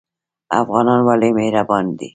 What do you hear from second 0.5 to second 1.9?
افغانان ولې مهربان